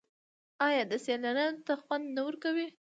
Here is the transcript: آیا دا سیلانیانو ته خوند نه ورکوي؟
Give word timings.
آیا 0.67 0.83
دا 0.91 0.97
سیلانیانو 1.05 1.63
ته 1.67 1.73
خوند 1.83 2.05
نه 2.15 2.21
ورکوي؟ 2.27 2.67